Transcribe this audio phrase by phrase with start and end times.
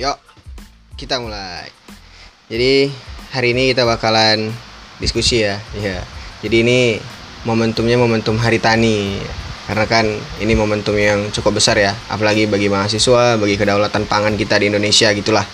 [0.00, 0.16] Yuk,
[0.96, 1.68] kita mulai.
[2.48, 2.88] Jadi
[3.36, 4.48] hari ini kita bakalan
[4.96, 5.60] diskusi ya.
[5.76, 6.00] Ya.
[6.40, 6.96] Jadi ini
[7.44, 9.20] momentumnya momentum Hari Tani.
[9.68, 10.08] Karena kan
[10.40, 15.12] ini momentum yang cukup besar ya, apalagi bagi mahasiswa, bagi kedaulatan pangan kita di Indonesia
[15.12, 15.44] gitulah.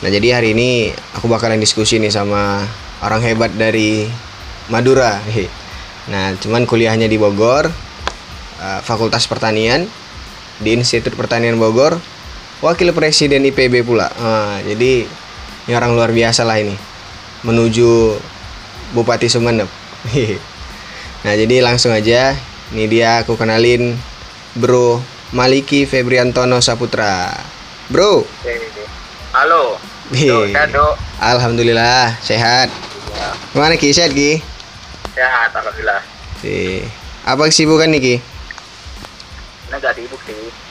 [0.00, 2.64] Nah, jadi hari ini aku bakalan diskusi nih sama
[3.04, 4.08] orang hebat dari
[4.72, 5.20] Madura.
[6.08, 7.68] Nah, cuman kuliahnya di Bogor,
[8.56, 9.84] uh, Fakultas Pertanian
[10.64, 12.00] di Institut Pertanian Bogor,
[12.60, 14.08] wakil presiden IPB pula.
[14.20, 15.04] Nah, jadi
[15.66, 16.76] ini orang luar biasa lah ini
[17.44, 18.16] menuju
[18.96, 19.68] Bupati Sumeneb.
[21.20, 22.32] Nah, jadi langsung aja
[22.72, 23.92] ini dia aku kenalin
[24.56, 25.04] Bro
[25.36, 27.28] Maliki Febriantono Saputra.
[27.92, 28.24] Bro.
[29.36, 29.76] Halo.
[30.16, 30.94] Dok, Dok.
[31.20, 32.72] Alhamdulillah sehat.
[33.12, 33.92] Ya, Gimana Ki?
[33.92, 34.40] Sehat Ki?
[35.12, 36.00] sehat, alhamdulillah.
[36.40, 36.80] Si.
[37.28, 38.16] Apa kesibukan nih Ki?
[39.76, 40.69] Gak sibuk sih.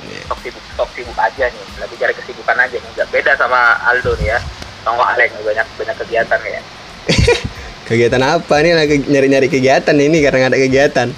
[0.00, 0.22] Iya.
[0.26, 1.64] Sok sibuk, sok sibuk aja nih.
[1.76, 2.90] Lagi cari kesibukan aja nih.
[2.96, 4.38] Gak beda sama Aldo nih ya.
[4.80, 6.60] Sama Aleng banyak banyak kegiatan ya.
[7.90, 8.72] Kegiatan apa nih?
[8.72, 11.08] Lagi nyari-nyari kegiatan ini karena nggak ada kegiatan.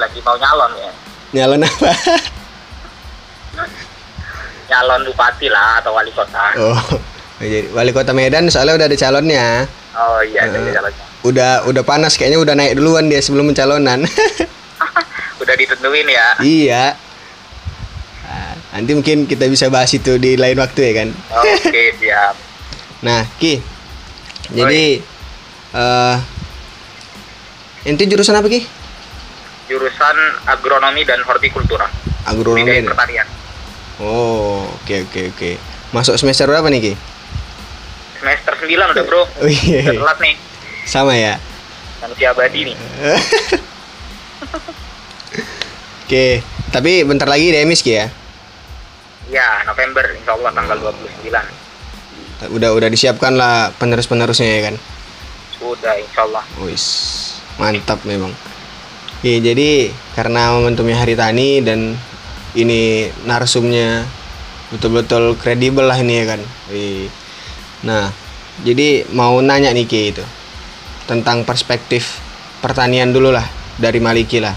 [0.00, 0.90] Lagi mau nyalon ya.
[1.34, 1.90] Nyalon apa?
[4.64, 6.50] Nyalon bupati lah atau wali kota.
[6.56, 6.80] Oh,
[7.36, 9.68] jadi wali kota Medan soalnya udah ada calonnya.
[9.92, 10.50] Oh iya, Eh.
[10.50, 11.04] jadi calonnya.
[11.22, 14.08] Udah udah panas kayaknya udah naik duluan dia sebelum pencalonan.
[15.44, 16.28] Udah ditentuin ya.
[16.40, 16.84] iya.
[18.24, 21.08] Nah, nanti mungkin kita bisa bahas itu di lain waktu ya kan.
[21.44, 22.34] Oke, siap.
[23.04, 23.60] Nah, Ki.
[24.48, 25.04] Jadi
[25.74, 26.16] eh
[27.84, 28.64] inti jurusan apa Ki?
[29.68, 30.16] Jurusan
[30.48, 31.92] agronomi dan hortikultura.
[32.24, 32.88] Agronomi.
[32.88, 33.28] pertanian.
[34.00, 35.50] Oh, oke oke oke.
[35.92, 36.94] Masuk semester berapa nih Ki?
[38.16, 39.22] Semester 9 udah, Bro.
[39.44, 39.92] Oh iya.
[39.92, 40.34] Telat nih.
[40.88, 41.36] Sama ya.
[42.00, 42.76] Manusia abadi nih.
[46.04, 48.12] Oke, tapi bentar lagi demis Ki ya.
[49.32, 52.52] Ya, November insya Allah tanggal 29.
[52.52, 54.76] Udah udah disiapkan lah penerus-penerusnya ya kan.
[55.56, 56.44] Sudah insya Allah.
[56.60, 56.84] Wis,
[57.56, 58.36] mantap memang.
[59.16, 61.96] Oke, jadi karena momentumnya Hari Tani dan
[62.52, 64.04] ini narsumnya
[64.68, 66.40] betul-betul kredibel lah ini ya kan.
[67.88, 68.12] Nah,
[68.60, 70.24] jadi mau nanya nih Ki itu
[71.08, 72.20] tentang perspektif
[72.60, 73.48] pertanian dulu lah
[73.80, 74.52] dari Maliki lah.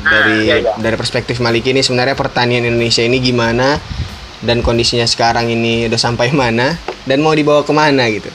[0.00, 0.72] Dari iya, iya.
[0.80, 3.76] dari perspektif Maliki ini sebenarnya pertanian Indonesia ini gimana
[4.40, 8.32] dan kondisinya sekarang ini udah sampai mana dan mau dibawa ke mana gitu.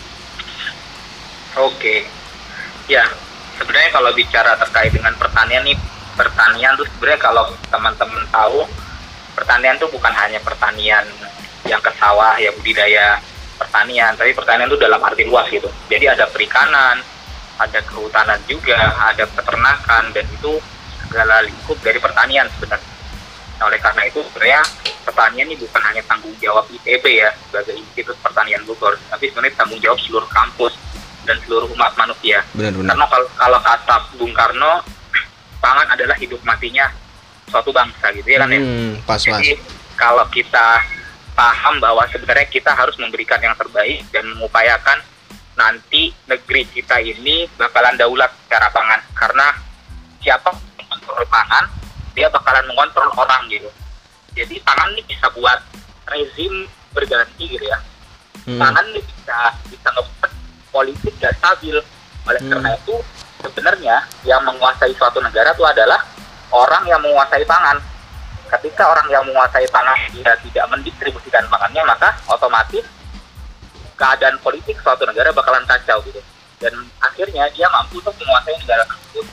[1.57, 2.05] Oke.
[2.85, 3.01] Ya,
[3.57, 5.77] sebenarnya kalau bicara terkait dengan pertanian nih,
[6.13, 8.69] pertanian tuh sebenarnya kalau teman-teman tahu,
[9.33, 11.01] pertanian tuh bukan hanya pertanian
[11.65, 13.17] yang ke sawah, ya budidaya
[13.57, 15.65] pertanian, tapi pertanian tuh dalam arti luas gitu.
[15.89, 17.01] Jadi ada perikanan,
[17.57, 20.61] ada kehutanan juga, ada peternakan, dan itu
[21.09, 22.91] segala lingkup dari pertanian sebenarnya.
[23.55, 24.61] Nah, oleh karena itu sebenarnya
[25.07, 29.79] pertanian ini bukan hanya tanggung jawab ITB ya sebagai Institut Pertanian Bogor, tapi sebenarnya tanggung
[29.79, 30.75] jawab seluruh kampus
[31.23, 32.43] dan seluruh umat manusia.
[32.51, 32.93] Benar-benar.
[32.93, 34.83] Karena kalau, kalau kata Bung Karno,
[35.63, 36.91] pangan adalah hidup matinya
[37.49, 38.59] suatu bangsa gitu ya kan ya.
[38.59, 39.39] Hmm, pas mas.
[39.39, 39.51] Jadi
[39.95, 40.83] kalau kita
[41.35, 44.99] paham bahwa sebenarnya kita harus memberikan yang terbaik dan mengupayakan
[45.55, 49.47] nanti negeri kita ini bakalan daulat secara pangan karena
[50.19, 50.51] siapa
[51.15, 51.65] mengontrol pangan
[52.11, 53.71] dia bakalan mengontrol orang gitu.
[54.35, 55.63] Jadi pangan ini bisa buat
[56.11, 57.79] rezim berganti gitu ya.
[58.43, 58.59] Hmm.
[58.59, 60.31] Pangan ini bisa bisa ngebuat
[60.75, 61.79] politik gak stabil.
[62.27, 62.51] Oleh Hmm.
[62.51, 62.95] karena itu
[63.39, 63.95] sebenarnya
[64.27, 66.03] yang menguasai suatu negara itu adalah
[66.51, 67.79] orang yang menguasai pangan.
[68.51, 72.83] Ketika orang yang menguasai pangan dia tidak mendistribusikan pangannya, maka otomatis
[73.95, 76.19] keadaan politik suatu negara bakalan kacau gitu.
[76.59, 79.27] Dan akhirnya dia mampu untuk menguasai negara tersebut.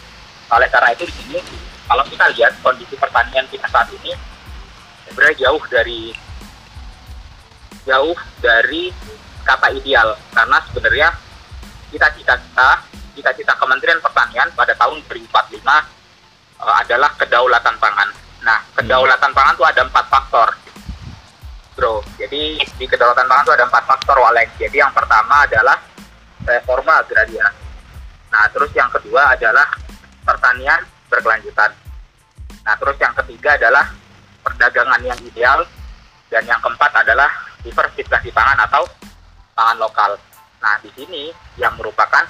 [0.52, 1.38] Oleh karena itu di sini
[1.86, 4.14] kalau kita lihat kondisi pertanian kita saat ini
[5.08, 6.14] sebenarnya jauh dari
[7.82, 8.94] jauh dari
[9.42, 11.08] kata ideal karena sebenarnya
[11.90, 12.68] cita-cita kita
[13.12, 18.08] cita-cita Kementerian Pertanian pada tahun 2045 eh, adalah kedaulatan pangan.
[18.42, 20.48] Nah, kedaulatan pangan itu ada empat faktor,
[21.76, 22.00] bro.
[22.16, 24.56] Jadi di kedaulatan pangan itu ada empat faktor, Walek.
[24.56, 25.76] Jadi yang pertama adalah
[26.42, 27.46] reforma agraria.
[28.32, 29.68] Nah, terus yang kedua adalah
[30.24, 30.80] pertanian
[31.12, 31.81] berkelanjutan.
[32.62, 33.90] Nah, terus yang ketiga adalah
[34.42, 35.66] perdagangan yang ideal
[36.30, 37.30] dan yang keempat adalah
[37.62, 38.86] diversifikasi pangan atau
[39.54, 40.14] pangan lokal.
[40.62, 42.22] Nah, di sini yang merupakan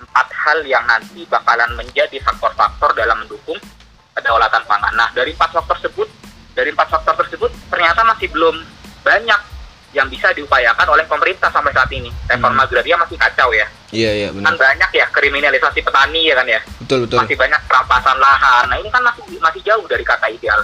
[0.00, 3.56] empat hal yang nanti bakalan menjadi faktor-faktor dalam mendukung
[4.16, 4.92] kedaulatan pangan.
[4.96, 6.08] Nah, dari empat faktor tersebut,
[6.52, 8.60] dari empat faktor tersebut ternyata masih belum
[9.00, 9.40] banyak
[9.90, 12.10] yang bisa diupayakan oleh pemerintah sampai saat ini.
[12.30, 13.66] Reforma agraria masih kacau ya.
[13.90, 14.54] Iya iya Kan benar.
[14.54, 16.60] banyak ya kriminalisasi petani ya kan ya.
[16.78, 17.18] Betul betul.
[17.18, 18.64] Masih banyak perampasan lahan.
[18.70, 20.62] Nah, ini kan masih masih jauh dari kata ideal.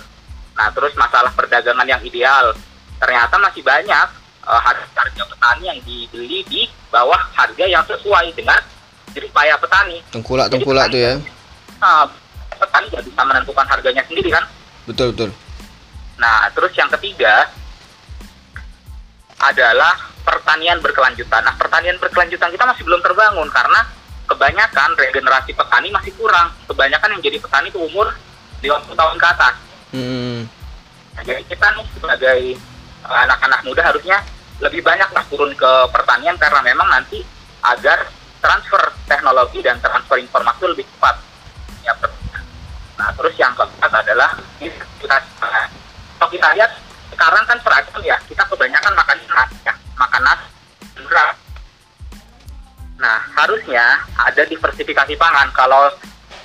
[0.54, 2.54] Nah, terus masalah perdagangan yang ideal,
[3.02, 4.06] ternyata masih banyak
[4.46, 8.62] uh, harga harga petani yang dibeli di bawah harga yang sesuai dengan
[9.10, 10.00] jerih payah petani.
[10.14, 11.12] Tengkulak tengkulak tuh ya.
[11.82, 12.06] Nah,
[12.56, 14.46] petani nggak bisa menentukan harganya sendiri kan.
[14.86, 15.30] Betul betul.
[16.16, 17.50] Nah, terus yang ketiga
[19.40, 19.94] adalah
[20.24, 21.42] pertanian berkelanjutan.
[21.44, 23.86] Nah, pertanian berkelanjutan kita masih belum terbangun karena
[24.26, 26.50] kebanyakan regenerasi petani masih kurang.
[26.66, 28.10] Kebanyakan yang jadi petani itu umur
[28.64, 29.54] 50 tahun ke atas.
[29.94, 30.48] Hmm.
[31.14, 32.40] Nah, jadi kita nih sebagai
[33.06, 34.18] uh, anak-anak muda harusnya
[34.58, 37.20] lebih banyak lah turun ke pertanian karena memang nanti
[37.60, 38.08] agar
[38.40, 41.16] transfer teknologi dan transfer informasi lebih cepat.
[41.84, 41.92] Ya,
[42.98, 44.34] nah, terus yang keempat adalah
[44.98, 45.16] kita
[46.16, 46.72] kalau kita lihat
[47.12, 50.46] sekarang kan seragam ya, kita kebanyakan makan nasi ya, makan nasi
[50.96, 51.36] dan beras.
[52.96, 53.84] Nah, harusnya
[54.16, 55.52] ada diversifikasi pangan.
[55.52, 55.92] Kalau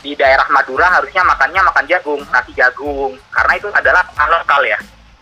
[0.02, 4.80] di daerah Madura harusnya makannya makan jagung, nasi jagung, karena itu adalah pangan lokal ya.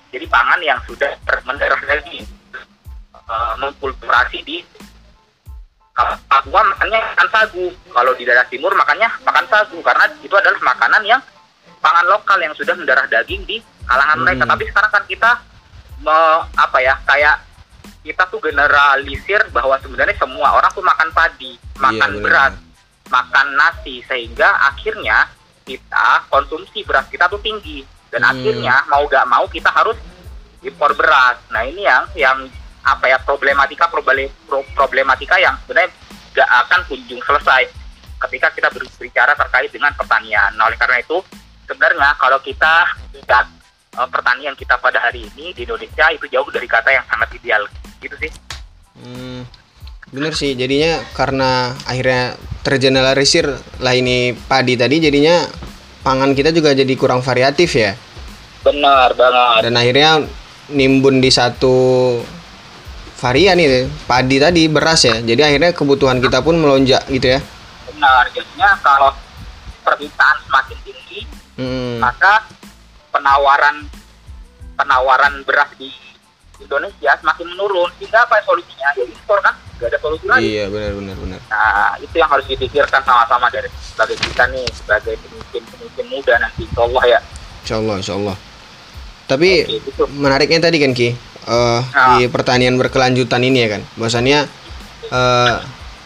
[0.09, 1.13] Jadi pangan yang sudah
[1.45, 2.25] mendarah daging,
[3.29, 4.57] uh, mengkulturasi di
[5.99, 11.03] Papua makannya makan sagu, kalau di daerah timur makannya makan sagu karena itu adalah makanan
[11.03, 11.19] yang
[11.83, 13.59] pangan lokal yang sudah mendarah daging di
[13.89, 14.23] kalangan Hmm.
[14.23, 14.43] mereka.
[14.45, 15.31] Tapi sekarang kan kita
[15.99, 17.35] me- apa ya kayak
[17.99, 22.23] kita tuh generalisir bahwa sebenarnya semua orang tuh makan padi, makan benar.
[22.23, 22.53] beras,
[23.09, 25.27] makan nasi sehingga akhirnya
[25.65, 28.31] kita konsumsi beras kita tuh tinggi dan Hmm.
[28.31, 29.97] akhirnya mau gak mau kita harus
[30.61, 31.37] impor beras.
[31.49, 32.37] Nah ini yang yang
[32.79, 35.91] apa ya problematika problema- pro- problematika yang sebenarnya
[36.31, 37.67] gak akan kunjung selesai
[38.19, 40.55] ketika kita berbicara terkait dengan pertanian.
[40.55, 41.19] Nah oleh karena itu
[41.67, 43.45] sebenarnya kalau kita lihat
[43.99, 47.67] eh, pertanian kita pada hari ini di Indonesia itu jauh dari kata yang sangat ideal
[47.99, 48.31] gitu sih.
[48.99, 49.43] Hmm,
[50.11, 53.47] bener sih jadinya karena akhirnya tergeneralisir
[53.79, 55.47] lah ini padi tadi jadinya
[56.03, 57.95] pangan kita juga jadi kurang variatif ya
[58.59, 59.59] Benar banget.
[59.63, 60.11] dan akhirnya
[60.67, 62.19] nimbun di satu
[63.19, 67.39] varian itu padi tadi beras ya jadi akhirnya kebutuhan kita pun melonjak gitu ya
[67.87, 68.23] Benar.
[68.31, 69.11] Jadinya kalau
[69.83, 71.19] permintaan semakin tinggi,
[71.59, 72.47] hmm, maka
[73.09, 73.85] penawaran
[74.79, 75.91] penawaran beras di
[76.59, 77.89] Indonesia semakin menurun.
[77.99, 78.89] Sehingga apa solusinya?
[78.95, 80.43] Ya impor kan, nggak ada solusi lagi.
[80.43, 85.13] iya benar benar benar Nah, itu yang harus dipikirkan sama-sama dari sebagai kita nih, sebagai
[85.23, 87.19] pemimpin-pemimpin muda nanti, insya Allah ya.
[87.63, 88.35] insya Allah insya Allah
[89.29, 90.03] tapi Oke, gitu.
[90.09, 91.81] menariknya tadi kan Ki eh,
[92.17, 94.39] di pertanian berkelanjutan ini ya kan bahwasannya
[95.13, 95.55] eh,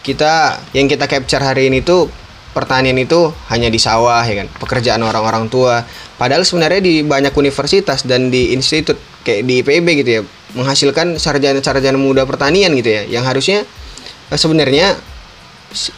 [0.04, 2.12] kita yang kita capture hari ini tuh
[2.54, 4.48] pertanian itu hanya di sawah ya kan?
[4.62, 5.82] Pekerjaan orang-orang tua.
[6.14, 8.96] Padahal sebenarnya di banyak universitas dan di institut
[9.26, 10.22] kayak di IPB gitu ya
[10.54, 13.66] menghasilkan sarjana-sarjana muda pertanian gitu ya yang harusnya
[14.30, 14.94] eh, sebenarnya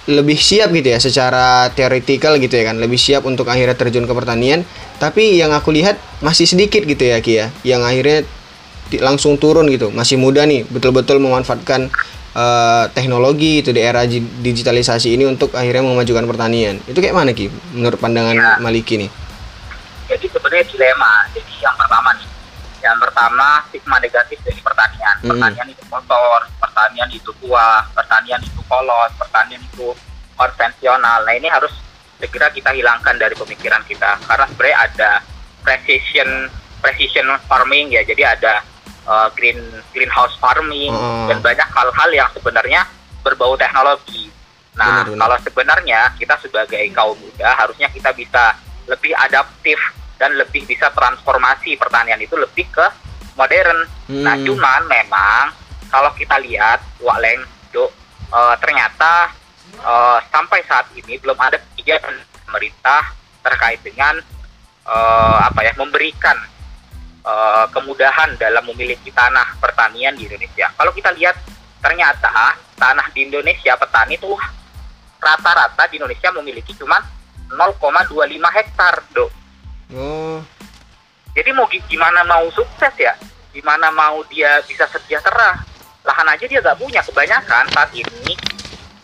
[0.09, 4.15] lebih siap gitu ya secara teoretikal gitu ya kan lebih siap untuk akhirnya terjun ke
[4.17, 4.65] pertanian.
[4.97, 8.25] Tapi yang aku lihat masih sedikit gitu ya Ki ya yang akhirnya
[9.05, 9.93] langsung turun gitu.
[9.93, 11.93] Masih muda nih betul-betul memanfaatkan
[12.37, 17.49] eh, teknologi itu di era digitalisasi ini untuk akhirnya memajukan pertanian itu kayak mana Ki
[17.73, 18.61] menurut pandangan Ya.
[18.61, 19.11] Maliki nih
[20.07, 21.27] Jadi sebenarnya dilema.
[21.35, 22.29] Jadi yang pertama nih,
[22.79, 25.17] yang pertama stigma negatif dari pertanian.
[25.19, 25.35] Hmm.
[25.35, 29.91] Pertanian itu kotor, pertanian itu tua, pertanian itu kolot, pertanian itu
[30.39, 31.27] konvensional.
[31.27, 31.75] Nah ini harus
[32.23, 35.11] segera kita hilangkan dari pemikiran kita karena sebenarnya ada
[35.67, 36.29] precision
[36.79, 38.07] precision farming ya.
[38.07, 38.63] Jadi ada
[39.07, 39.59] uh, green
[39.91, 41.27] greenhouse farming Oh.
[41.27, 42.85] dan banyak hal-hal yang sebenarnya
[43.23, 44.31] berbau teknologi.
[44.77, 45.19] Nah, Benar, benar.
[45.19, 48.53] kalau sebenarnya kita sebagai kaum muda harusnya kita bisa
[48.87, 49.79] lebih adaptif
[50.17, 52.87] dan lebih bisa transformasi pertanian itu lebih ke
[53.35, 53.89] modern.
[54.21, 54.45] Nah, Hmm.
[54.45, 55.43] cuman memang
[55.87, 57.89] kalau kita lihat Wak Leng, Do,
[58.29, 59.33] eh, ternyata
[59.77, 64.17] eh, sampai saat ini belum ada kebijakan pemerintah terkait dengan
[64.87, 66.39] eh, apa ya memberikan
[67.27, 70.71] eh, kemudahan dalam memiliki tanah pertanian di Indonesia.
[70.73, 71.35] Kalau kita lihat
[71.83, 74.31] ternyata tanah di Indonesia petani itu
[75.19, 77.03] rata-rata di Indonesia memiliki cuma
[77.51, 79.31] 0,25 hektar, Dok.
[79.95, 80.39] oh
[81.37, 83.13] Jadi mau gi- gimana mau sukses ya?
[83.53, 85.55] Gimana mau dia bisa sejahtera?
[86.03, 87.01] Lahan aja dia nggak punya.
[87.05, 88.33] Kebanyakan saat ini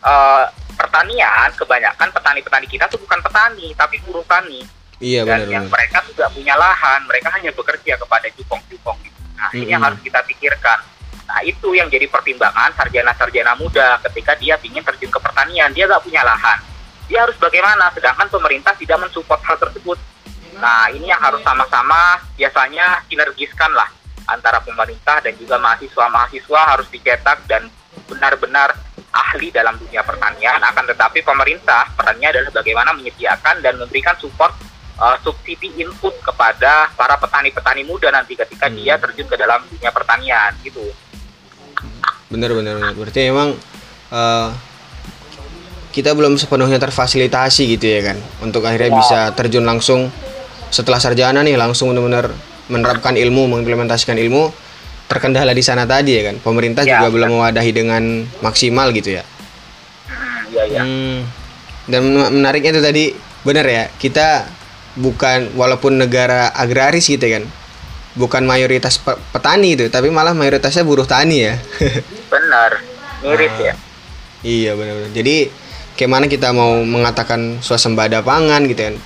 [0.02, 4.64] eh, pertanian, kebanyakan petani-petani kita tuh bukan petani, tapi buruh tani.
[5.02, 8.98] Iya Dan benar yang benar mereka juga punya lahan, mereka hanya bekerja kepada cupong-cupong.
[9.02, 9.18] Gitu.
[9.34, 10.78] Nah, ini yang harus kita pikirkan.
[11.26, 15.74] Nah, itu yang jadi pertimbangan sarjana-sarjana muda ketika dia ingin terjun ke pertanian.
[15.74, 16.62] Dia nggak punya lahan.
[17.10, 17.90] Dia harus bagaimana?
[17.90, 19.98] Sedangkan pemerintah tidak mensupport hal tersebut.
[20.62, 23.88] Nah, ini yang harus sama-sama biasanya sinergiskan lah
[24.30, 27.66] antara pemerintah dan juga mahasiswa-mahasiswa harus dicetak dan
[28.06, 28.76] benar-benar
[29.12, 30.60] ahli dalam dunia pertanian.
[30.62, 34.52] Akan tetapi pemerintah perannya adalah bagaimana menyediakan dan memberikan support
[34.94, 38.76] uh, subsidi input kepada para petani-petani muda nanti ketika Hmm.
[38.76, 40.82] dia terjun ke dalam dunia pertanian gitu.
[42.28, 43.52] bener bener bener berarti emang
[44.08, 44.48] eh,
[45.90, 48.96] kita belum sepenuhnya terfasilitasi gitu ya kan untuk akhirnya Ya.
[48.96, 50.08] bisa terjun langsung
[50.68, 52.32] setelah sarjana nih langsung benar-benar
[52.66, 54.48] menerapkan ilmu mengimplementasikan ilmu
[55.04, 57.52] terkendala di sana tadi ya kan pemerintah Ya, juga belum benar.
[57.52, 58.02] mewadahi dengan
[58.40, 59.24] maksimal gitu ya
[60.48, 60.80] Iya ya.
[60.80, 61.28] Hmm.
[61.84, 63.04] dan men- menariknya itu tadi
[63.42, 64.48] benar ya kita
[64.94, 67.44] bukan walaupun negara agraris gitu kan
[68.12, 71.54] bukan mayoritas pe- petani itu tapi malah mayoritasnya buruh tani ya
[72.32, 72.80] Benar.
[73.22, 73.64] Miris Ah.
[73.70, 73.74] ya.
[74.42, 75.14] Iya benar-benar.
[75.14, 75.36] Jadi
[75.94, 78.96] kayak mana kita mau mengatakan swasembada pangan gitu kan.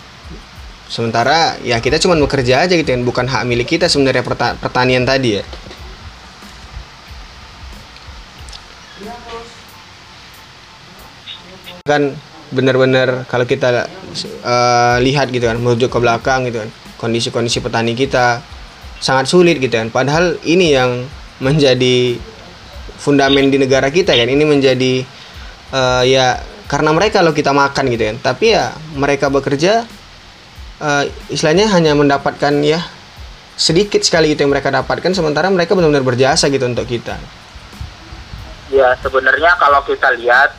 [0.89, 5.05] Sementara ya kita cuma bekerja aja gitu kan, bukan hak milik kita sebenarnya perta- pertanian
[5.05, 5.45] tadi ya.
[11.85, 12.19] Kan
[12.57, 13.85] benar-benar kalau kita
[14.25, 18.41] eh, lihat gitu kan, merujuk ke belakang gitu kan, kondisi-kondisi petani kita
[19.05, 19.93] sangat sulit gitu kan.
[19.93, 21.05] Padahal ini yang
[21.37, 22.17] menjadi
[22.97, 25.05] fundamen di negara kita kan ini menjadi
[25.73, 29.85] eh, ya karena mereka kalau kita makan gitu kan tapi ya mereka bekerja
[30.81, 32.81] eh, istilahnya hanya mendapatkan ya
[33.57, 37.17] sedikit sekali gitu yang mereka dapatkan sementara mereka benar-benar berjasa gitu untuk kita
[38.67, 40.51] Ya sebenarnya kalau kita lihat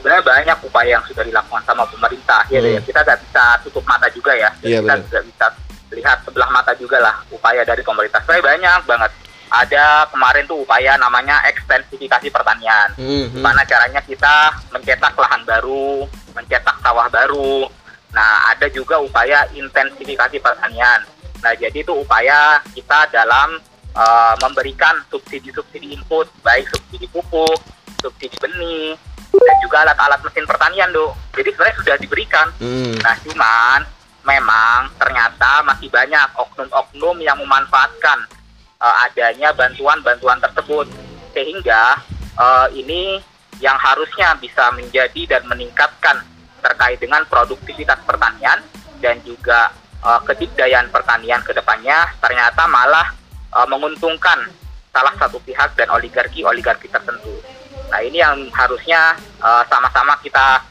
[0.00, 2.72] sebenarnya banyak upaya yang sudah dilakukan sama pemerintah ya, Hmm.
[2.72, 2.80] ya.
[2.80, 4.48] kita nggak bisa tutup mata juga ya.
[4.64, 5.46] Iya, kita nggak bisa
[5.92, 8.24] lihat sebelah mata juga lah upaya dari pemerintah.
[8.24, 9.12] Sebenarnya banyak banget.
[9.50, 12.88] Ada kemarin tuh upaya namanya ekstensifikasi pertanian.
[12.96, 13.44] Hmm, hmm.
[13.68, 17.68] caranya kita mencetak lahan baru mencetak sawah baru.
[18.14, 21.02] Nah ada juga upaya intensifikasi pertanian.
[21.42, 23.58] Nah jadi itu upaya kita dalam
[23.90, 27.58] eh, memberikan subsidi-subsidi input baik subsidi pupuk
[27.98, 28.94] subsidi benih
[29.30, 32.92] dan juga alat-alat mesin pertanian do jadi sebenarnya sudah diberikan Hmm.
[33.00, 33.80] Nah, cuman
[34.28, 38.28] memang ternyata masih banyak oknum-oknum yang memanfaatkan
[38.76, 40.86] eh, adanya bantuan-bantuan tersebut
[41.32, 41.96] sehingga
[42.36, 43.16] eh, ini
[43.60, 46.20] yang harusnya bisa menjadi dan meningkatkan
[46.60, 48.60] terkait dengan produktivitas pertanian
[49.00, 49.72] dan juga
[50.04, 53.08] eh, kedikdayaan pertanian ke depannya ternyata malah
[53.56, 54.52] eh, menguntungkan
[54.92, 57.40] salah satu pihak dan oligarki-oligarki tertentu.
[57.90, 60.62] Nah, ini yang harusnya eh, sama-sama kita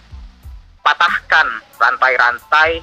[0.79, 2.79] patahkan rantai-rantai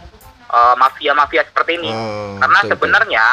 [0.52, 1.90] eh, mafia-mafia seperti ini.
[1.90, 2.72] Oh, Karena betul, betul.
[2.76, 3.26] sebenarnya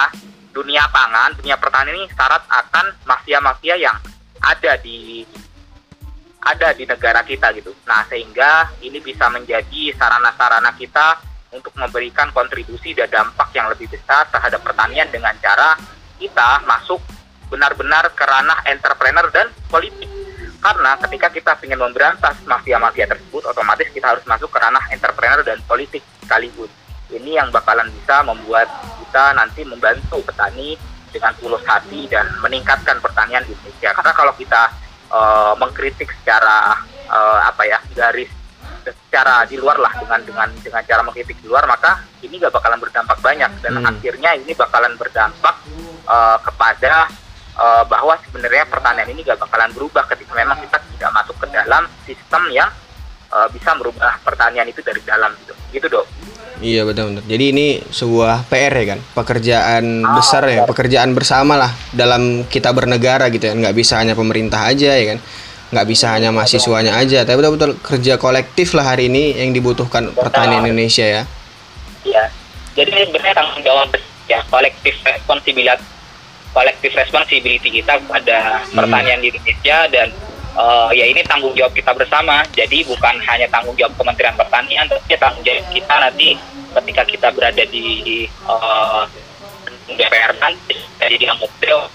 [0.53, 3.97] dunia pangan, dunia pertanian ini syarat akan mafia-mafia yang
[4.43, 5.25] ada di
[6.43, 7.71] ada di negara kita gitu.
[7.87, 11.19] Nah, sehingga ini bisa menjadi sarana-sarana kita
[11.55, 15.77] untuk memberikan kontribusi dan dampak yang lebih besar terhadap pertanian dengan cara
[16.19, 16.99] kita masuk
[17.47, 20.09] benar-benar ke ranah entrepreneur dan politik.
[20.63, 25.59] Karena ketika kita ingin memberantas mafia-mafia tersebut, otomatis kita harus masuk ke ranah entrepreneur dan
[25.67, 26.71] politik sekaligus.
[27.11, 28.71] Ini yang bakalan bisa membuat
[29.03, 30.79] kita nanti membantu petani
[31.11, 33.91] dengan tulus hati dan meningkatkan pertanian di Indonesia.
[33.91, 34.71] Karena kalau kita
[35.11, 36.79] eh, mengkritik secara
[37.11, 38.31] eh, apa ya garis
[38.83, 42.83] secara di luar lah dengan dengan dengan cara mengkritik di luar maka ini gak bakalan
[42.83, 43.87] berdampak banyak dan Hmm.
[43.87, 45.55] akhirnya ini bakalan berdampak
[46.03, 47.07] eh, kepada
[47.63, 51.83] eh, bahwa sebenarnya pertanian ini gak bakalan berubah ketika memang kita tidak masuk ke dalam
[52.03, 52.69] sistem yang
[53.31, 56.07] eh, bisa merubah pertanian itu dari dalam gitu gitu dok
[56.63, 57.27] Iya betul-betul.
[57.27, 60.69] Jadi ini sebuah PR ya kan, pekerjaan Ah, besar ya, benar.
[60.71, 63.53] pekerjaan bersama lah dalam kita bernegara gitu ya.
[63.57, 65.19] Nggak bisa hanya pemerintah aja ya kan,
[65.75, 70.63] nggak bisa hanya mahasiswanya aja, tapi betul-betul kerja kolektif lah hari ini yang dibutuhkan pertanian
[70.63, 71.21] Indonesia ya.
[72.07, 72.31] Iya.
[72.79, 73.87] Jadi sebenarnya tanggung jawab
[74.31, 75.83] ya kolektif responsibility
[76.53, 78.77] kolektif responsibility kita pada Hmm.
[78.77, 80.07] pertanian di Indonesia dan
[80.53, 82.45] eh, ya ini tanggung jawab kita bersama.
[82.53, 86.37] Jadi bukan hanya tanggung jawab Kementerian Pertanian, tapi tanggung jawab kita nanti
[86.77, 89.01] ketika kita berada di eh,
[89.89, 91.89] DPR nanti jadi anggota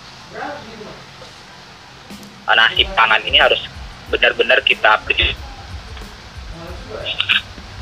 [2.49, 3.61] nasib pangan ini harus
[4.09, 5.37] benar-benar kita perjuangkan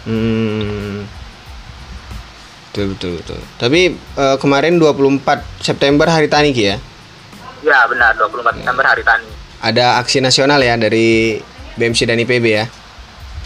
[0.06, 0.75] Hmm.
[2.76, 3.40] Betul betul betul.
[3.56, 6.76] Tapi eh, kemarin 24 September hari tani Ki ya.
[7.64, 9.24] Ya benar 24 Desember hari tani.
[9.64, 11.40] Ada aksi nasional ya dari
[11.80, 12.68] BMC dan IPB ya.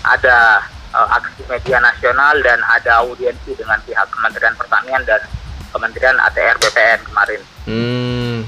[0.02, 5.22] Ada eh, aksi media nasional dan ada audiensi dengan pihak Kementerian Pertanian dan
[5.70, 7.40] Kementerian ATR BPN kemarin.
[7.70, 8.38] Hmm.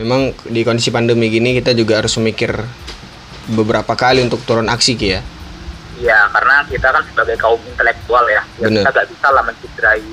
[0.00, 2.64] Memang di kondisi pandemi gini kita juga harus memikir
[3.52, 5.20] beberapa kali untuk turun aksi Ki ya.
[6.00, 10.08] Iya, karena kita kan sebagai kaum intelektual ya, ya kita nggak bisa lah mencederai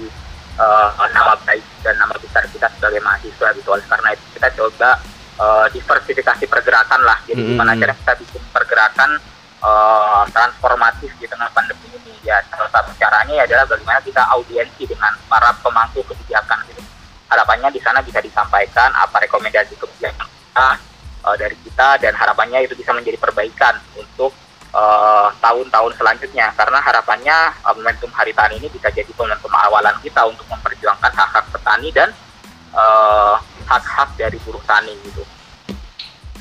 [0.60, 3.70] eh, nama baik dan nama besar kita sebagai mahasiswa gitu.
[3.72, 5.00] Oleh karena itu kita coba
[5.40, 7.24] eh, diversifikasi pergerakan lah.
[7.24, 7.56] Jadi Mm-mm.
[7.56, 9.16] gimana caranya kita bikin pergerakan
[9.62, 15.14] uh, transformatif di tengah pandemi ini ya salah satu caranya adalah bagaimana kita audiensi dengan
[15.26, 16.82] para pemangku kebijakan gitu.
[17.28, 20.68] harapannya di sana bisa disampaikan apa rekomendasi kebijakan kita
[21.26, 24.32] uh, dari kita dan harapannya itu bisa menjadi perbaikan untuk
[25.42, 30.22] tahun-tahun uh, selanjutnya karena harapannya uh, momentum Hari Tani ini bisa jadi momentum awalan kita
[30.28, 32.10] untuk memperjuangkan hak-hak petani dan
[33.66, 35.24] hak-hak uh, dari buruh tani gitu.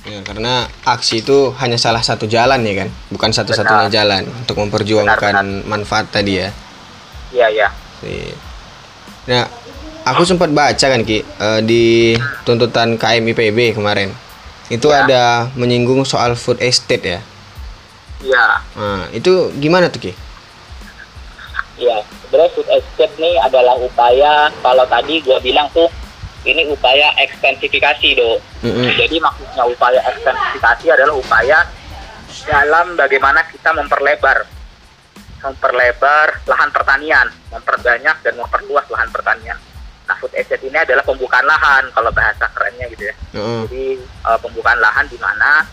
[0.07, 5.19] Ya, karena aksi itu hanya salah satu jalan ya kan, bukan satu-satunya jalan untuk memperjuangkan
[5.19, 5.67] benar, benar.
[5.67, 6.55] manfaat tadi ya.
[7.35, 7.69] Iya iya.
[9.27, 9.51] Nah,
[10.07, 12.15] aku sempat baca kan ki uh, di
[12.47, 14.15] tuntutan KMIPB kemarin,
[14.71, 15.03] itu ya.
[15.03, 15.23] ada
[15.59, 17.21] menyinggung soal food estate ya.
[18.25, 18.45] Iya.
[18.77, 20.13] Nah, itu gimana tuh ki?
[21.77, 25.93] Iya, sebenarnya food estate ini adalah upaya kalau tadi gue bilang tuh
[26.49, 28.41] ini upaya ekstensifikasi do.
[28.65, 28.97] Mm-hmm.
[28.97, 31.59] Jadi maksudnya upaya ekstensifikasi adalah upaya
[32.49, 34.47] dalam bagaimana kita memperlebar
[35.37, 39.59] memperlebar lahan pertanian, memperbanyak dan memperluas lahan pertanian.
[40.07, 43.15] Nah, food estate ini adalah pembukaan lahan kalau bahasa kerennya gitu ya.
[43.37, 43.61] Mm-hmm.
[43.69, 43.87] Jadi
[44.25, 45.67] uh, pembukaan lahan di mana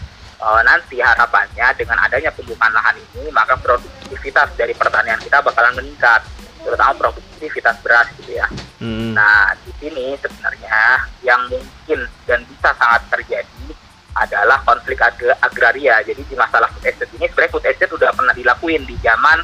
[0.43, 6.19] uh, nanti harapannya dengan adanya pembukaan lahan ini maka produktivitas dari pertanian kita bakalan meningkat
[6.63, 8.47] terutama produktivitas beras gitu ya.
[8.79, 9.15] Hmm.
[9.15, 13.67] Nah di sini sebenarnya yang mungkin dan bisa sangat terjadi
[14.13, 15.99] adalah konflik ag agraria.
[16.03, 19.43] Jadi di masalah food estate ini sebenarnya food estate sudah pernah dilakuin di zaman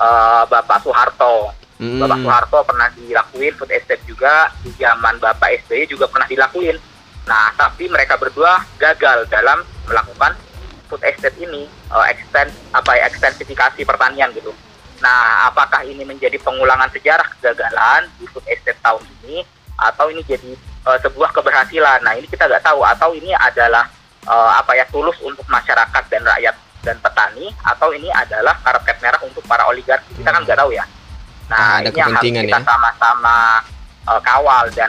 [0.00, 1.52] uh, Bapak Soeharto.
[1.76, 2.00] Hmm.
[2.00, 6.76] Bapak Soeharto pernah dilakuin food estate juga di zaman Bapak SBY juga pernah dilakuin.
[7.24, 10.36] Nah tapi mereka berdua gagal dalam melakukan
[10.88, 14.52] food estate ini uh, extend apa ya ekstensifikasi pertanian gitu.
[15.02, 19.44] Nah, apakah ini menjadi pengulangan sejarah kegagalan di food estate tahun ini
[19.76, 22.00] atau ini jadi uh, sebuah keberhasilan?
[22.00, 23.84] Nah, ini kita nggak tahu atau ini adalah
[24.24, 29.20] uh, apa ya tulus untuk masyarakat dan rakyat dan petani atau ini adalah karpet merah
[29.24, 30.84] untuk para oligarki kita kan nggak tahu ya.
[31.52, 32.60] Nah, ada ini yang harus kita ya?
[32.64, 33.36] sama-sama
[34.08, 34.88] uh, kawal dan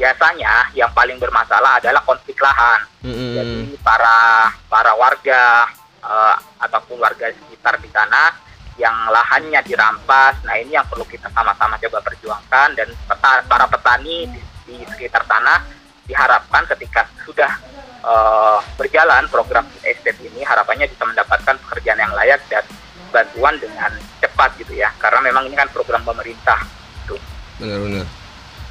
[0.00, 2.80] biasanya yang paling bermasalah adalah konflik lahan.
[3.04, 3.30] Mm-hmm.
[3.36, 5.68] Jadi para para warga
[6.00, 8.32] uh, ataupun warga sekitar di sana
[8.80, 10.40] yang lahannya dirampas.
[10.48, 15.28] Nah ini yang perlu kita sama-sama coba perjuangkan dan peta, para petani di, di sekitar
[15.28, 15.68] tanah
[16.08, 17.52] diharapkan ketika sudah
[18.00, 22.64] uh, berjalan program estate ini harapannya bisa mendapatkan pekerjaan yang layak dan
[23.12, 26.62] bantuan dengan cepat gitu ya karena memang ini kan program pemerintah
[27.04, 27.18] tuh
[27.58, 28.19] benar-benar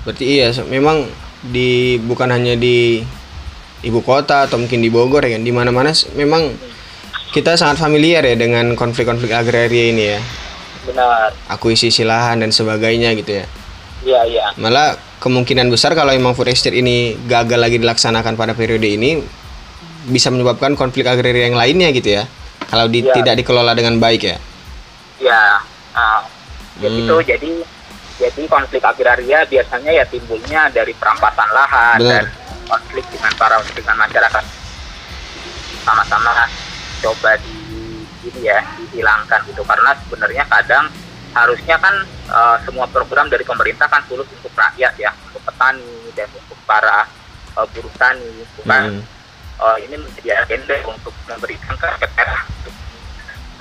[0.08, 1.08] berarti iya memang
[1.44, 3.04] di bukan hanya di
[3.84, 6.52] ibu kota atau mungkin di Bogor ya di mana-mana memang
[7.30, 10.20] kita sangat familiar ya dengan konflik-konflik agraria ini ya.
[10.90, 11.30] Benar.
[11.46, 13.46] Akuisisi lahan dan sebagainya gitu ya.
[14.02, 14.46] Iya, iya.
[14.58, 19.22] Malah kemungkinan besar kalau memang food estate ini gagal lagi dilaksanakan pada periode ini
[20.10, 22.24] bisa menyebabkan konflik agraria yang lainnya gitu ya.
[22.66, 23.14] Kalau di, ya.
[23.14, 24.38] tidak dikelola dengan baik ya.
[25.22, 25.62] Ya.
[25.94, 26.26] Nah,
[26.82, 26.98] ya hmm.
[26.98, 27.16] gitu.
[27.22, 27.52] Jadi
[28.20, 32.28] jadi konflik agraria biasanya ya timbulnya dari perampasan lahan Benar.
[32.28, 34.44] dan konflik dengan para dengan masyarakat.
[35.88, 36.46] Sama-sama
[37.00, 37.56] coba di
[38.28, 39.64] ini ya dihilangkan gitu.
[39.64, 40.92] Karena sebenarnya kadang
[41.32, 41.96] harusnya kan
[42.28, 47.08] uh, semua program dari pemerintah kan tulus untuk rakyat ya untuk petani dan untuk para
[47.56, 49.04] uh, buruh tani bukan hmm.
[49.62, 51.78] uh, ini menjadi agenda untuk memberikan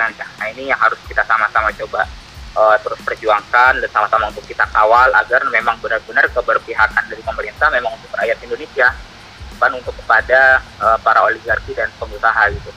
[0.00, 2.08] nah, nah ini yang harus kita sama-sama coba
[2.58, 7.94] uh, terus perjuangkan dan sama-sama untuk kita kawal agar memang benar-benar keberpihakan dari pemerintah memang
[7.94, 8.90] untuk rakyat Indonesia
[9.54, 12.70] bukan untuk kepada uh, para oligarki dan pengusaha gitu.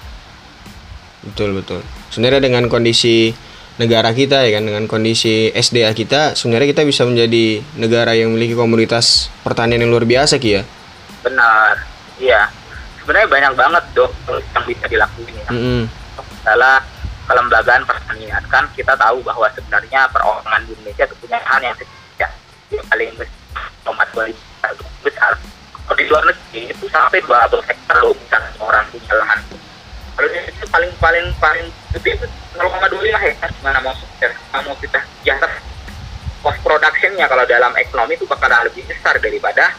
[1.22, 1.82] Betul betul.
[2.14, 3.34] Sebenarnya dengan kondisi
[3.78, 8.54] negara kita ya kan dengan kondisi SDA kita sebenarnya kita bisa menjadi negara yang memiliki
[8.54, 10.64] komunitas pertanian yang luar biasa Ki ya?
[11.26, 11.82] Benar
[12.22, 12.50] iya.
[13.02, 15.50] Sebenarnya banyak banget dok yang bisa dilakukan ya.
[15.50, 15.82] Mm -hmm.
[16.46, 16.82] adalah
[17.32, 18.44] kelembagaan pertanian.
[18.52, 21.76] Kan kita tahu bahwa sebenarnya perorangan di Indonesia kepunyaan yang
[22.20, 22.28] ya,
[22.76, 25.32] yang paling besar besar.
[25.88, 29.40] Kalau di luar negeri itu sampai dua hektar loh misalnya orang punya lahan.
[30.22, 32.28] Itu paling paling paling gede itu
[32.60, 33.50] 0,25 hektar.
[33.56, 33.96] Gimana mau
[34.62, 35.48] mau kita jasa
[36.44, 39.72] cost productionnya kalau dalam ekonomi itu bakal lebih besar daripada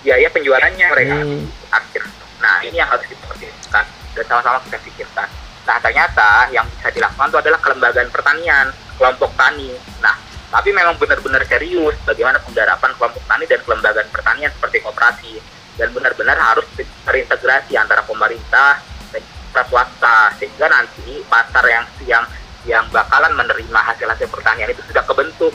[0.00, 1.16] biaya penjualannya mereka.
[1.20, 1.44] Hmm.
[1.70, 2.02] akhir.
[2.40, 3.84] Nah ini yang harus kita pikirkan
[4.16, 5.28] dan sama-sama kita pikirkan
[5.66, 9.74] nah ternyata yang bisa dilakukan itu adalah kelembagaan pertanian kelompok tani.
[9.98, 10.14] Nah
[10.46, 15.34] tapi memang benar-benar serius bagaimana penggarapan kelompok tani dan kelembagaan pertanian seperti koperasi.
[15.76, 16.64] Dan benar-benar harus
[17.04, 18.80] terintegrasi antara pemerintah
[19.12, 22.24] sektor swasta sehingga nanti pasar yang yang
[22.64, 25.52] yang bakalan menerima hasil-hasil pertanian itu sudah kebentuk.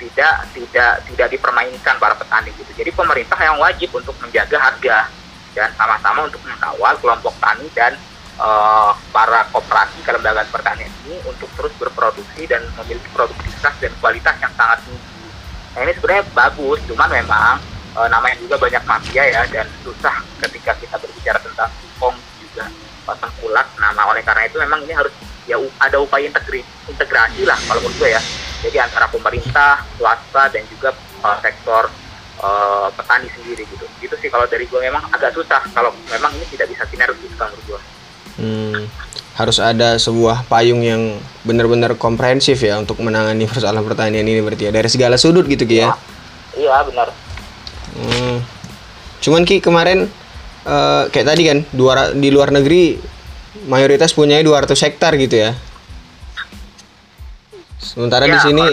[0.00, 2.72] Tidak tidak tidak dipermainkan para petani gitu.
[2.72, 5.12] Jadi pemerintah yang wajib untuk menjaga harga
[5.52, 7.92] dan sama-sama untuk mengawal kelompok tani dan
[8.40, 14.52] uh, para koperasi kelembagaan pertanian ini untuk terus berproduksi dan memiliki produktivitas dan kualitas yang
[14.56, 15.28] sangat tinggi.
[15.76, 17.56] Nah ini sebenarnya bagus, cuman memang
[17.96, 22.64] uh, namanya juga banyak mafia ya dan susah ketika kita berbicara tentang kupong juga
[23.06, 23.66] tengkulak.
[23.80, 25.12] Nah, nah oleh karena itu memang ini harus
[25.46, 28.22] ya ada upaya integri, integrasi lah kalau menurut gue ya.
[28.64, 30.90] Jadi antara pemerintah, swasta dan juga
[31.22, 31.92] uh, sektor
[32.40, 33.84] uh, petani sendiri gitu.
[34.00, 37.62] Itu sih kalau dari gue memang agak susah kalau memang ini tidak bisa sinergis menurut
[37.68, 37.80] gue.
[38.36, 38.84] Hmm,
[39.36, 44.72] harus ada sebuah payung yang benar-benar komprehensif ya untuk menangani persoalan pertanian ini berarti ya
[44.72, 45.92] dari segala sudut gitu Ki ya.
[46.56, 47.08] Iya, benar.
[47.96, 48.40] Hmm.
[49.20, 50.08] Cuman Ki kemarin
[50.68, 52.96] uh, kayak tadi kan dua di luar negeri
[53.64, 55.56] mayoritas punya 200 hektar gitu ya.
[57.80, 58.64] Sementara ya, di sini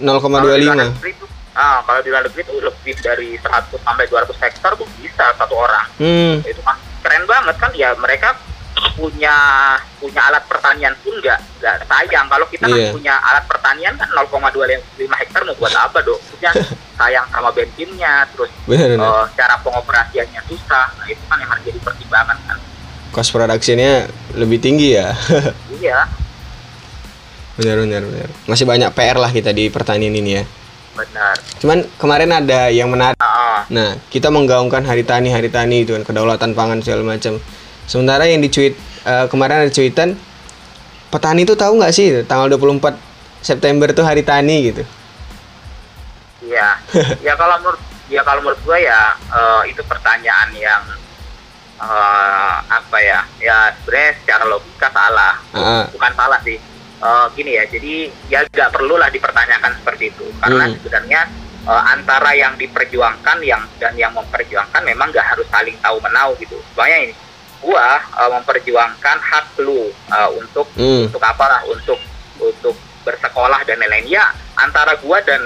[0.00, 1.28] 0,25.
[1.58, 5.54] Ah, kalau di luar negeri itu lebih dari 100 sampai 200 hektar tuh bisa satu
[5.58, 5.86] orang.
[5.98, 6.34] Hmm.
[6.46, 8.38] Itu kan keren banget kan ya mereka
[8.98, 9.36] punya
[9.98, 12.26] punya alat pertanian pun nggak nggak sayang.
[12.26, 12.74] Kalau kita yeah.
[12.74, 12.90] kan iya.
[12.94, 16.50] punya alat pertanian kan 0,25 hektar mau buat apa dong punya
[16.98, 20.86] sayang sama bensinnya terus bener, uh, cara pengoperasiannya susah.
[20.98, 22.58] Nah itu kan yang harus jadi pertimbangan kan.
[23.14, 25.14] Cost produksinya lebih tinggi ya.
[25.78, 26.10] Iya.
[27.58, 30.44] Benar benar benar masih banyak PR lah kita di pertanian ini ya.
[30.98, 31.34] Benar.
[31.62, 33.18] Cuman kemarin ada yang menarik.
[33.18, 33.62] Uh.
[33.70, 37.38] nah kita menggaungkan hari tani hari tani itu kan kedaulatan pangan segala macam
[37.88, 38.76] Sementara yang dicuit
[39.08, 40.12] uh, kemarin ada cuitan
[41.08, 43.00] petani itu tahu nggak sih tanggal 24
[43.40, 44.82] September itu hari tani gitu.
[46.44, 46.76] Iya.
[47.26, 47.80] ya kalau menurut
[48.12, 50.84] ya kalau menurut gue ya uh, itu pertanyaan yang
[51.80, 53.24] uh, apa ya?
[53.40, 55.34] Ya sebenarnya secara logika salah.
[55.56, 55.84] Uh-huh.
[55.96, 56.60] Bukan salah sih.
[56.98, 60.82] Uh, gini ya, jadi ya nggak perlu lah dipertanyakan seperti itu karena hmm.
[60.82, 61.30] sebenarnya
[61.62, 66.58] uh, antara yang diperjuangkan yang dan yang memperjuangkan memang nggak harus saling tahu menau gitu.
[66.74, 67.14] Soalnya ini
[67.62, 71.10] gua uh, memperjuangkan hak lu uh, untuk hmm.
[71.10, 71.98] untuk apa lah untuk
[72.38, 75.40] untuk bersekolah dan lain-lain ya antara gua dan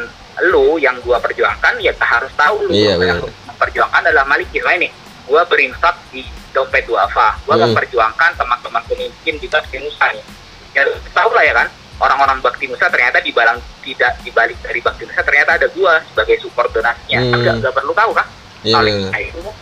[0.53, 4.89] lu yang gua perjuangkan ya harus tahu lu iya, yang memperjuangkan adalah Maliki nah ini
[5.25, 7.73] gua berinfak di dompet duafa gua hmm.
[7.73, 9.49] memperjuangkan teman-teman pemimpin di
[9.81, 10.25] Nusa nih
[10.73, 11.69] ya tahu lah ya kan
[12.01, 16.45] orang-orang bakti Nusa ternyata di balang tidak dibalik dari bakti Nusa ternyata ada gua sebagai
[16.45, 17.61] support donasinya hmm.
[17.61, 18.27] nggak perlu tahu kan
[18.65, 19.55] yeah, paling yeah.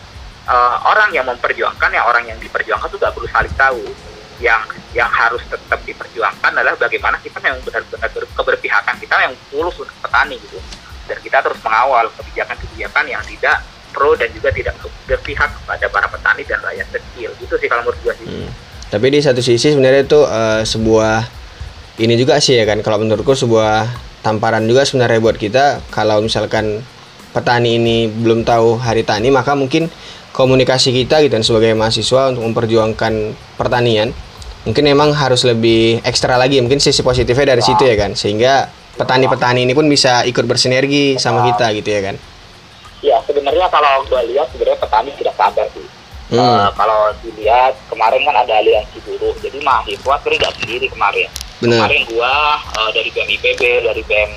[0.47, 3.83] Uh, orang yang memperjuangkan ya orang yang diperjuangkan itu gak perlu saling tahu.
[4.41, 9.93] Yang yang harus tetap diperjuangkan adalah bagaimana kita memang benar-benar keberpihakan kita yang tulus untuk
[10.01, 10.57] petani gitu.
[11.05, 14.73] Dan kita terus mengawal kebijakan-kebijakan yang tidak pro dan juga tidak
[15.05, 17.29] berpihak kepada para petani dan rakyat kecil.
[17.37, 18.27] Itu sih kalau menurut gue sih.
[18.27, 18.49] Hmm.
[18.91, 21.23] tapi di satu sisi sebenarnya itu uh, sebuah
[21.95, 23.87] ini juga sih ya kan kalau menurutku sebuah
[24.19, 25.85] tamparan juga sebenarnya buat kita.
[25.93, 26.83] Kalau misalkan
[27.31, 29.87] petani ini belum tahu hari tani maka mungkin
[30.41, 33.13] komunikasi kita gitu dan sebagai mahasiswa untuk memperjuangkan
[33.61, 34.09] pertanian
[34.65, 38.17] mungkin memang harus lebih ekstra lagi mungkin sisi positifnya dari situ ya kan?
[38.17, 42.15] Sehingga petani-petani ini pun bisa ikut bersinergi sama kita gitu ya kan?
[43.01, 45.85] Ya sebenarnya kalau gue lihat sebenarnya petani tidak sabar sih.
[46.31, 46.39] Hmm.
[46.39, 51.29] uh, kalau dilihat kemarin kan ada aliansi buruh jadi mahasiswa sebenarnya nggak sendiri kemarin.
[51.61, 51.77] Bener.
[51.77, 54.31] kemarin gua uh, dari BEM IPB dari BEM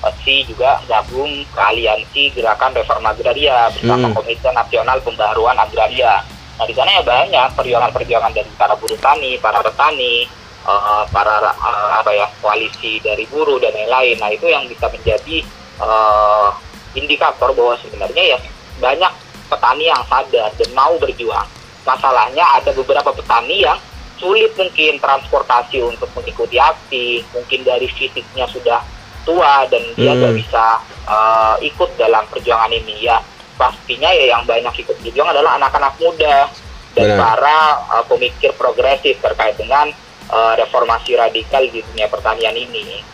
[0.00, 4.16] Pasti juga gabung ke aliansi gerakan reforma agraria bersama hmm.
[4.16, 6.24] Komite Nasional Pembaruan Agraria.
[6.56, 10.24] Nah di sana ya banyak perjuangan-perjuangan dari para buruh tani, para petani,
[10.64, 14.16] uh, para uh, apa ya koalisi dari buruh dan lain-lain.
[14.16, 15.44] Nah itu yang bisa menjadi
[15.80, 16.48] uh,
[16.96, 18.38] indikator bahwa sebenarnya ya
[18.80, 19.12] banyak
[19.52, 21.48] petani yang sadar dan mau berjuang.
[21.84, 23.76] Masalahnya ada beberapa petani yang
[24.20, 28.84] sulit mungkin transportasi untuk mengikuti aksi, mungkin dari fisiknya sudah
[29.30, 30.42] tua dan dia nggak hmm.
[30.42, 30.64] bisa
[31.06, 33.22] uh, ikut dalam perjuangan ini ya
[33.54, 36.50] pastinya ya yang banyak ikut berjuang adalah anak-anak muda
[36.98, 37.18] dan Benar.
[37.22, 37.58] para
[37.94, 39.86] uh, pemikir progresif terkait dengan
[40.34, 43.06] uh, reformasi radikal di dunia pertanian ini.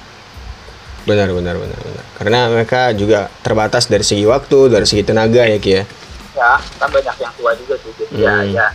[1.05, 2.05] Benar, benar, benar, benar.
[2.19, 5.85] Karena mereka juga terbatas dari segi waktu, dari segi tenaga ya, Ki ya.
[6.35, 6.53] Ya,
[6.83, 7.93] kan banyak yang tua juga sih.
[8.17, 8.51] Ya, hmm.
[8.51, 8.67] ya, ya,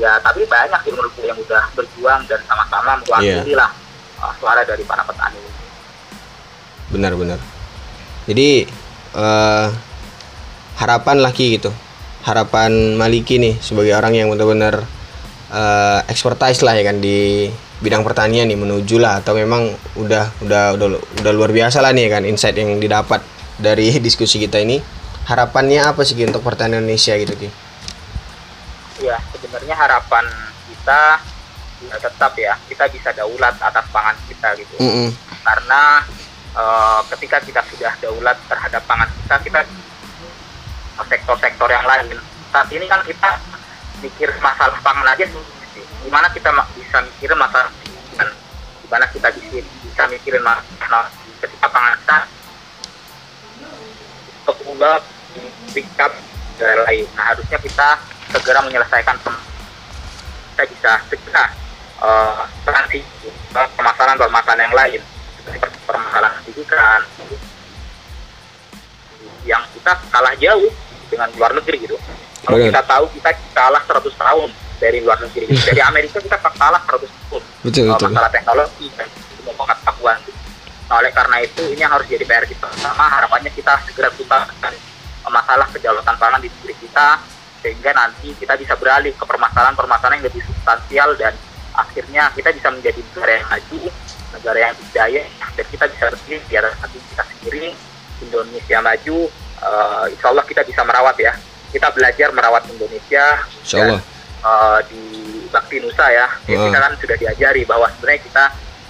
[0.00, 3.58] ya, tapi banyak sih menurutku yang udah berjuang dan sama-sama mewakili yeah.
[3.58, 3.70] lah
[4.22, 5.54] uh, suara dari para petani
[6.94, 7.42] benar-benar
[8.24, 8.64] jadi
[9.12, 9.68] uh,
[10.80, 11.70] harapan lagi gitu.
[12.24, 14.80] Harapan Maliki nih sebagai orang yang benar-benar
[15.52, 17.48] uh, expertise lah ya kan di
[17.84, 19.20] bidang pertanian nih menuju lah.
[19.20, 20.88] Atau memang udah udah udah
[21.20, 23.20] udah luar biasa lah nih ya kan insight yang didapat
[23.60, 24.80] dari diskusi kita ini.
[25.24, 27.48] Harapannya apa sih untuk pertanian Indonesia gitu Ki?
[29.04, 30.24] Ya sebenarnya harapan
[30.68, 31.20] kita
[31.84, 34.80] ya tetap ya kita bisa daulat atas pangan kita gitu.
[34.80, 35.08] Mm -hmm.
[35.44, 36.04] karena
[36.54, 39.60] uh, ketika kita sudah daulat terhadap pangan kita kita
[41.10, 42.18] sektor-sektor yang lain.
[42.54, 43.38] Saat ini kan kita
[44.02, 45.26] mikir masalah pangan aja
[46.04, 47.72] gimana kita bisa mikirin masalah
[48.14, 48.28] dan
[48.84, 51.08] gimana kita bisa bisa mikirin masalah
[51.40, 52.18] ketika pangan kita
[54.74, 55.00] ubah
[55.72, 56.12] pick up
[56.58, 57.06] dari lain.
[57.16, 57.88] Nah harusnya kita
[58.30, 59.16] segera menyelesaikan
[60.54, 61.44] kita bisa segera
[62.02, 65.02] eh, transisi permasalahan-permasalahan yang lain.
[65.44, 67.00] seperti permasalahan pendidikan
[69.46, 70.70] yang kita kalah jauh
[71.06, 71.96] dengan luar negeri gitu.
[72.42, 74.48] Kalau kita tahu kita kalah 100 tahun
[74.82, 75.46] dari luar negeri.
[75.46, 75.62] Gitu.
[75.70, 78.08] Dari Amerika kita kalah 100 tahun Betul uh, betul.
[78.10, 80.18] masalah teknologi dan semua pengetahuan.
[80.84, 84.74] Nah, oleh karena itu ini yang harus jadi PR kita sama harapannya kita segera tuntaskan
[85.24, 87.16] masalah kedaulatan pangan di negeri kita
[87.64, 91.32] sehingga nanti kita bisa beralih ke permasalahan-permasalahan yang lebih substansial dan
[91.74, 93.80] akhirnya kita bisa menjadi negara yang maju,
[94.34, 95.22] negara yang berdaya
[95.58, 97.68] dan kita bisa berdiri di atas kaki kita sendiri.
[98.22, 99.18] Indonesia maju,
[99.60, 101.34] uh, insya Allah kita bisa merawat ya.
[101.74, 104.00] Kita belajar merawat Indonesia Insya Allah.
[104.46, 105.02] uh, di
[105.50, 106.26] Bakti Nusa ya.
[106.46, 106.70] Ya, Wah.
[106.70, 108.44] Kita kan sudah diajari bahwa sebenarnya kita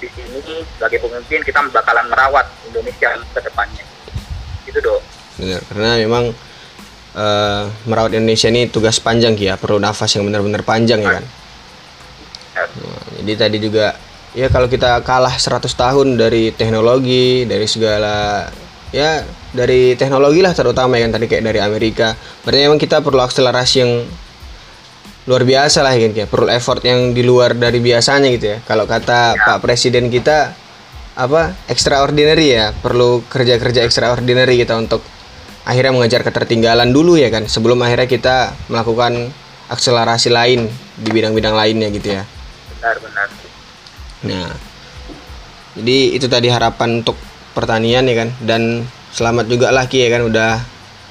[0.04, 3.84] di sini sebagai pemimpin kita bakalan merawat Indonesia ke depannya.
[4.68, 5.00] Itu dong.
[5.40, 6.24] Benar, karena memang
[7.16, 11.24] eh, merawat Indonesia ini tugas panjang ya, perlu nafas yang benar-benar panjang ya kan.
[13.20, 13.94] Jadi tadi juga
[14.34, 18.50] ya kalau kita kalah 100 tahun dari teknologi, dari segala
[18.94, 19.22] ya
[19.54, 22.18] dari teknologi lah terutama ya kan tadi kayak dari Amerika.
[22.42, 23.92] Berarti memang kita perlu akselerasi yang
[25.24, 28.58] luar biasa lah ya kan Ki, perlu effort yang di luar dari biasanya gitu ya.
[28.66, 30.52] Kalau kata Pak Presiden kita
[31.14, 35.00] apa extraordinary ya, perlu kerja-kerja extraordinary kita untuk
[35.64, 38.36] akhirnya mengejar ketertinggalan dulu ya kan sebelum akhirnya kita
[38.68, 39.32] melakukan
[39.72, 40.68] akselerasi lain
[41.00, 42.22] di bidang-bidang lainnya gitu ya.
[42.84, 43.28] Benar-benar.
[44.24, 44.52] Nah,
[45.74, 47.16] jadi itu tadi harapan untuk
[47.52, 50.60] pertanian ya kan dan selamat juga lah Ki ya kan udah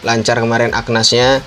[0.04, 1.42] lancar kemarin aknasnya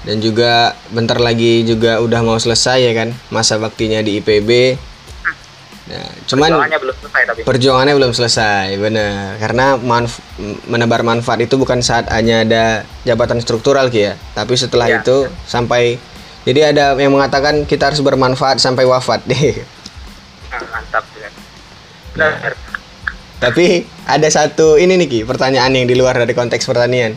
[0.00, 4.80] dan juga bentar lagi juga udah mau selesai ya kan masa baktinya di IPB.
[5.82, 7.40] Nah, cuman Perjuangannya belum selesai tapi.
[7.42, 10.22] perjuangannya belum selesai bener karena manf-
[10.64, 12.64] menebar manfaat itu bukan saat hanya ada
[13.02, 15.02] jabatan struktural Ki ya tapi setelah Iya.
[15.02, 15.98] itu sampai
[16.48, 19.60] jadi ada yang mengatakan kita harus bermanfaat sampai wafat deh
[20.50, 21.30] Ah, mantap ya.
[22.18, 22.58] Benar.
[23.40, 27.14] Tapi ada satu ini nih Ki, pertanyaan yang di luar dari konteks pertanian.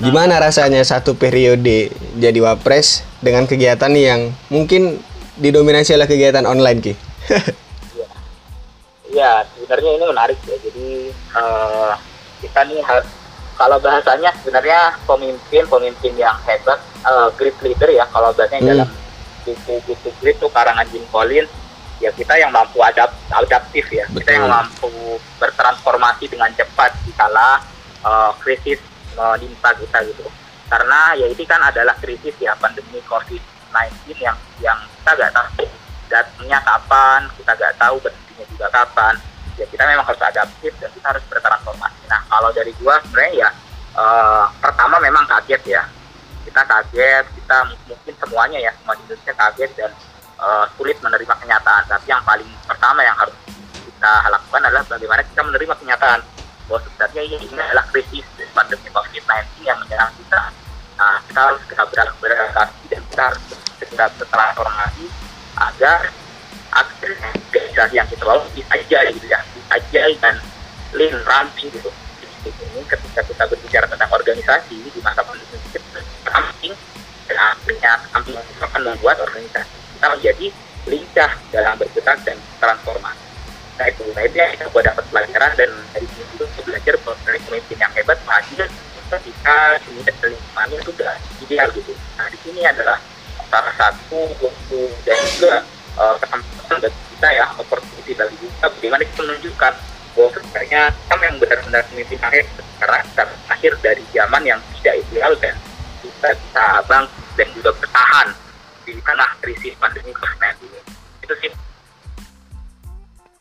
[0.00, 5.00] Gimana rasanya satu periode jadi wapres dengan kegiatan yang mungkin
[5.40, 6.94] didominasi oleh kegiatan online Ki?
[9.10, 10.56] Ya, sebenarnya ini menarik ya.
[10.62, 11.92] Jadi eh,
[12.46, 12.78] kita nih
[13.58, 18.04] kalau bahasanya sebenarnya pemimpin-pemimpin yang hebat, eh, great leader ya.
[18.08, 18.70] Kalau bahasanya Hmm.
[18.76, 18.88] dalam
[19.40, 21.48] buku-buku great tuh karangan Jim Collins,
[21.98, 24.04] ya kita yang mampu adapt, adaptif ya.
[24.08, 24.56] Kita yang Betul.
[24.56, 24.90] mampu
[25.40, 27.60] bertransformasi dengan cepat di kala
[28.00, 28.80] eh, krisis
[29.12, 30.24] menimpa kita gitu.
[30.70, 35.66] Karena ya ini kan adalah krisis ya pandemi COVID-19 yang yang kita nggak tahu
[36.08, 39.14] datangnya kapan, kita nggak tahu berhentinya juga kapan.
[39.58, 42.08] Ya kita memang harus adaptif dan kita harus bertransformasi.
[42.08, 43.48] Nah kalau dari gua sebenarnya ya
[43.98, 45.82] eh, pertama memang kaget ya.
[46.44, 47.56] Kita kaget, kita
[47.88, 49.90] mungkin semuanya ya semua di Indonesia kaget dan
[50.40, 51.84] eh, sulit menerima kenyataan.
[51.86, 53.36] Tapi yang paling pertama yang harus
[53.84, 56.20] kita lakukan adalah bagaimana kita menerima kenyataan
[56.70, 59.26] bahwa sebenarnya ini, ini adalah krisis pandemi COVID-19
[59.66, 60.40] yang menyerang kita.
[60.96, 63.42] Nah, kita harus segera ber- beradaptasi dan kita harus
[63.80, 65.04] segera bertransformasi
[65.58, 66.00] agar
[67.80, 70.34] organisasi yang kita bawa bisa aja gitu ya, bisa aja dan
[70.92, 71.90] lean ramping gitu.
[72.44, 75.56] Di sini ketika kita berbicara tentang organisasi di masa pandemi
[76.30, 76.74] kita ramping
[77.26, 80.46] dan akhirnya ramping itu akan membuat organisasi kita menjadi
[80.86, 83.26] lincah dalam bergerak dan transformasi.
[83.76, 87.16] Nah itu, nah itu yang kita buat dapat pelajaran dan dari sini kita belajar bahwa
[87.26, 88.64] pemimpin yang hebat hasil
[89.10, 89.58] ketika
[89.90, 91.92] ini lingkungannya itu sudah ideal gitu.
[92.14, 92.98] Nah di sini adalah
[93.50, 95.54] salah satu waktu dan juga
[95.98, 99.72] eh, kesempatan bagi kita ya opportunity bagi kita bagaimana kita menunjukkan
[100.14, 105.54] bahwa sebenarnya kita yang benar-benar pemimpin akhir kita akhir dari zaman yang tidak ideal dan
[106.20, 108.28] kita bisa bangkit dan juga bertahan
[108.84, 110.80] di tengah krisis pandemi COVID-19 ini.
[111.24, 111.50] Itu sih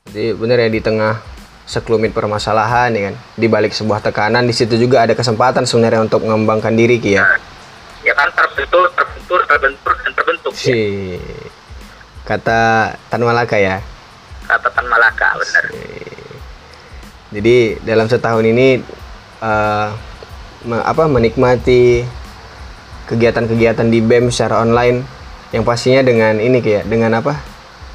[0.09, 1.19] Jadi bener ya di tengah
[1.67, 6.23] sekelumit permasalahan ya kan, di balik sebuah tekanan di situ juga ada kesempatan sebenarnya untuk
[6.23, 7.27] mengembangkan diri Ki ya.
[8.01, 10.63] ya kan terbentur, terbentur, terbentur dan terbentuk ya.
[10.63, 10.79] Si
[12.23, 13.83] kata Tan Malaka ya.
[14.47, 15.63] kata Tan Malaka benar.
[17.29, 18.81] Jadi dalam setahun ini
[20.65, 22.01] me- apa menikmati
[23.09, 25.01] kegiatan-kegiatan di BEM secara online
[25.49, 27.41] yang pastinya dengan ini kayak dengan apa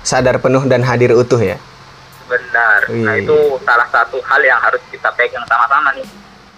[0.03, 1.55] sadar penuh dan hadir utuh ya.
[2.27, 2.91] Benar.
[2.91, 3.23] Nah Wih.
[3.23, 6.07] itu salah satu hal yang harus kita pegang sama-sama nih.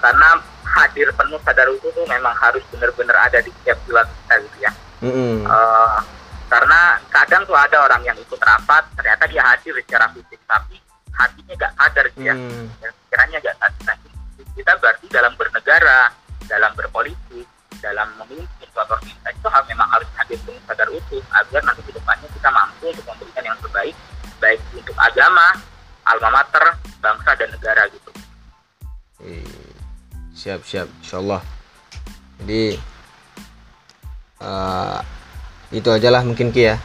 [0.01, 4.59] Karena hadir penuh sadar utuh tuh memang harus benar-benar ada di setiap jiwa kita gitu
[4.65, 4.73] ya.
[5.05, 5.45] Mm-mm.
[5.45, 5.99] Eh,
[6.49, 10.79] karena kadang tuh ada orang yang ikut rapat ternyata dia hadir secara fisik tapi
[11.13, 12.71] hatinya gak sadar dia Hmm.
[12.79, 13.97] dan pikirannya gak sadar Nah,
[14.55, 16.01] kita berarti dalam bernegara
[16.47, 17.47] dalam berpolitik
[17.81, 21.93] dalam memimpin suatu organisasi itu hal- memang harus hadir dengan sadar utuh agar nanti ke
[21.95, 23.97] depannya kita mampu untuk memberikan yang terbaik
[24.41, 25.47] baik untuk agama
[26.07, 26.65] alma mater
[27.03, 28.11] bangsa dan negara gitu
[29.25, 29.49] Wih,
[30.37, 31.41] Siap siap insyaallah.
[32.45, 32.77] Jadi
[34.45, 34.99] eh,
[35.73, 36.77] itu aja lah mungkin Ki ya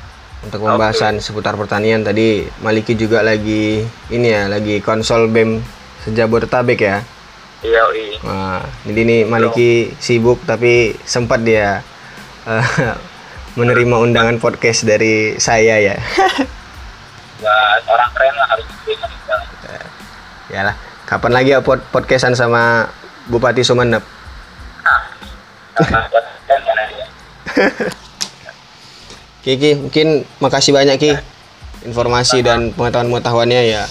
[0.42, 5.62] untuk pembahasan seputar pertanian tadi Maliki juga lagi ini ya lagi konsol BEM
[6.08, 7.04] sejabodetabek ya.
[7.62, 11.82] Iya iya Nah, jadi ini Maliki sibuk tapi sempat dia
[12.46, 12.66] eh,
[13.60, 15.96] menerima undangan podcast dari saya ya.
[17.42, 19.48] buat orang keren lah harus diterima di dalam.
[20.52, 20.76] Yalah,
[21.10, 22.88] kapan lagi ya pod podcastan sama
[23.28, 23.62] Bupati
[26.48, 27.06] karena dia
[29.42, 31.12] Kiki, mungkin makasih banyak Ki
[31.82, 33.84] informasi dan pengetahuan-pengetahuannya ya.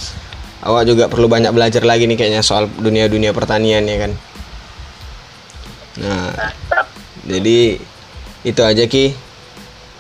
[0.61, 4.13] Awak juga perlu banyak belajar lagi nih kayaknya soal dunia-dunia pertanian ya kan.
[6.01, 6.33] Nah,
[7.25, 7.81] jadi
[8.45, 9.17] itu aja Ki.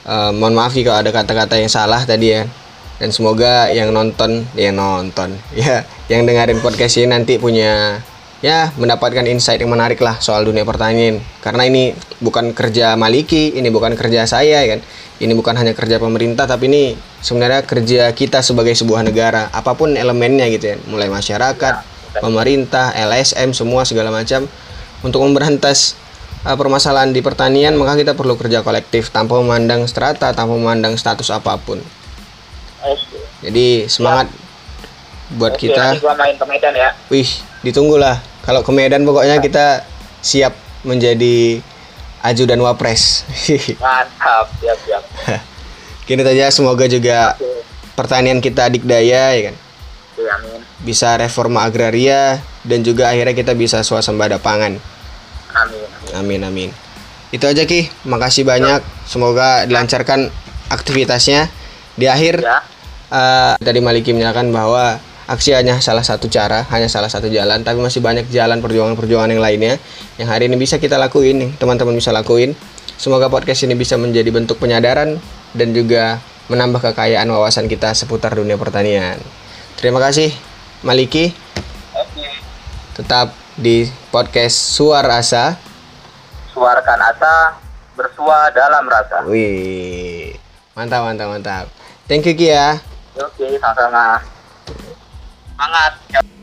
[0.00, 2.44] Eh, mohon maaf Ki kalau ada kata-kata yang salah tadi ya.
[3.00, 8.04] Dan semoga yang nonton, yang nonton, ya, yang dengerin podcast ini nanti punya
[8.40, 11.24] ya mendapatkan insight yang menarik lah soal dunia pertanian.
[11.40, 14.80] Karena ini bukan kerja Maliki, ini bukan kerja saya ya kan.
[15.20, 19.92] Ini bukan hanya kerja pemerintah tapi ini sebenarnya kerja kita sebagai sebuah negara, apa pun
[19.92, 21.84] elemennya gitu ya, mulai masyarakat,
[22.18, 24.48] pemerintah, LSM semua segala macam
[25.04, 25.94] untuk memberantas
[26.48, 31.28] uh, permasalahan di pertanian maka kita perlu kerja kolektif tanpa memandang strata, tanpa memandang status
[31.28, 31.78] apa pun.
[33.40, 34.32] Jadi semangat
[35.36, 36.00] buat Oke, kita.
[36.02, 37.28] gua main ke Medan ya Wih,
[37.62, 38.18] ditunggulah.
[38.44, 39.84] Kalau ke Medan pokoknya kita
[40.20, 41.60] siap menjadi
[42.26, 43.24] ajudan wapres.
[43.80, 45.04] mantap siap siap
[46.10, 47.60] Kini saja semoga juga oke
[48.00, 49.56] pertanian kita dikdaya ya kan.
[50.16, 54.80] Oke, amin Bisa reforma agraria dan juga akhirnya kita bisa swasembada pangan.
[55.52, 56.70] amin Amin amin.
[57.30, 57.92] Itu aja Ki.
[58.08, 58.80] Makasih banyak.
[59.04, 60.32] Semoga dilancarkan
[60.72, 61.52] aktivitasnya.
[61.94, 62.58] Di akhir ya
[63.12, 64.98] eh, tadi Maliki menyatakan bahwa
[65.30, 69.38] aksi hanya salah satu cara, hanya salah satu jalan, tapi masih banyak jalan perjuangan-perjuangan yang
[69.38, 69.78] lainnya
[70.18, 72.58] yang hari ini bisa kita lakuin, nih, teman-teman bisa lakuin.
[72.98, 75.22] Semoga podcast ini bisa menjadi bentuk penyadaran
[75.54, 76.18] dan juga
[76.50, 79.16] menambah kekayaan wawasan kita seputar dunia pertanian.
[79.78, 80.34] Terima kasih
[80.82, 81.30] Maliki.
[81.94, 82.26] oke
[82.98, 85.56] Tetap di podcast Suara Asa.
[86.50, 87.56] suarakan asa
[87.96, 90.34] bersua dalam rasa Wih,
[90.76, 91.64] mantap mantap mantap.
[92.04, 92.76] Thank you Ki ya.
[93.16, 94.20] oke sama-sama
[95.60, 96.39] semangat Ya.